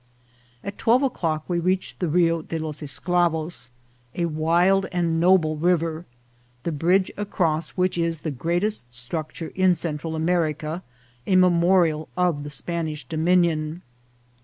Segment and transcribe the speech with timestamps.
[0.63, 3.69] At twelve o'clock we reached the Rio de los Escla vos,
[4.15, 6.07] a wild and noble river,
[6.63, 10.81] the bridge across which is the greatest structure in Central America,
[11.27, 13.83] a memorial of the Spanish dominion.